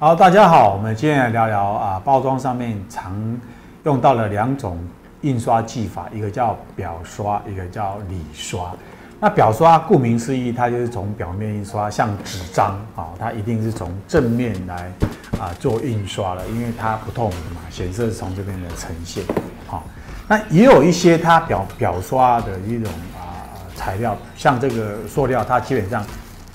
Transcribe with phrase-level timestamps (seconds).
[0.00, 3.38] 好，大家好，我们今天来聊聊啊，包装上面常
[3.84, 4.78] 用到了两种
[5.20, 8.72] 印刷技法，一个叫表刷，一个叫里刷。
[9.20, 14.90] 那表刷顾名思义，它就是从表面印刷，像纸张啊，它一定是从正面来
[15.38, 19.22] 啊做印刷的，因为它不透明嘛，显色是从这边来呈现。
[19.66, 19.84] 好，
[20.26, 23.44] 那也有一些它表表刷的一种啊
[23.76, 26.02] 材料，像这个塑料，它基本上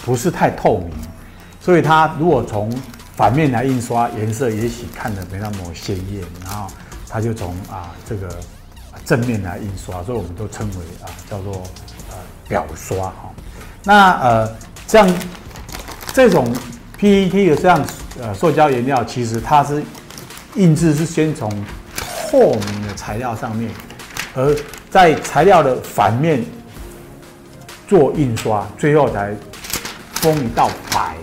[0.03, 0.89] 不是太透明，
[1.59, 2.71] 所以它如果从
[3.15, 6.67] 反面来印刷，颜色也许看的没那么鲜艳，然后
[7.07, 8.29] 它就从啊这个
[9.05, 11.63] 正面来印刷，所以我们都称为啊叫做
[12.09, 12.17] 呃
[12.49, 13.33] 表刷哈。
[13.83, 14.55] 那呃
[14.85, 15.09] 像
[16.13, 16.53] 这种
[16.99, 17.85] PET 的这样
[18.21, 19.81] 呃塑胶颜料，其实它是
[20.55, 21.49] 印制是先从
[22.29, 23.71] 透明的材料上面，
[24.35, 24.53] 而
[24.89, 26.43] 在材料的反面
[27.87, 29.33] 做印刷，最后才
[30.15, 31.15] 封一道白。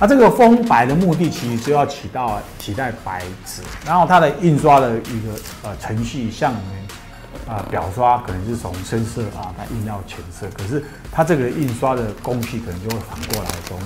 [0.00, 13.76] 那这个封白的目的，其实就要起到取代白纸，然后它的印刷的一个呃程序，像我们啊表刷可能是从深色啊它印到浅色，可是它这个印刷的工序可能就会反过来，从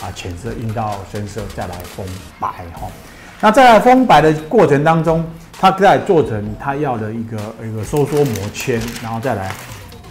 [0.00, 2.04] 啊浅色印到深色，再来封
[2.40, 2.88] 白哈。
[3.40, 9.52] 那在封白的过程当中，它再做成它要的一个一个收缩膜圈，然后再来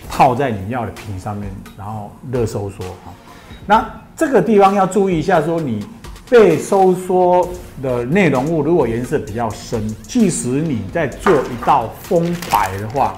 [0.10, 3.14] 套在你要的瓶上面，然后热收缩哈。
[3.66, 3.86] 那
[4.20, 5.80] 这个地方要注意一下，说你
[6.30, 7.48] 被收缩
[7.82, 13.16] 的内容物如果颜色比较深，即使你在做一道封白的话，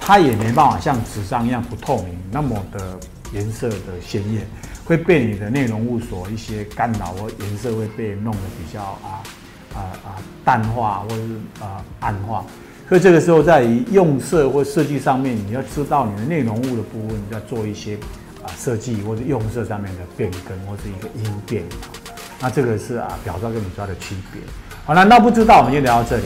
[0.00, 2.98] 它也没办法像纸张一样不透明，那么的
[3.34, 4.46] 颜色的鲜艳，
[4.86, 9.20] 会被你的内容物所一些干扰，或颜色会被弄得比较啊
[9.74, 11.22] 啊啊淡化或是
[11.60, 12.42] 啊暗化。
[12.88, 17.98] 所以这个时候在用色或设计上面，你要知道你的内容物的部分你要做一些。
[18.42, 21.62] 啊，设计或者用色上面的变更，或是一个应变，
[22.40, 24.40] 那这个是啊表刷跟里刷的区别。
[24.84, 26.24] 好了，那不知道我们就聊到这里。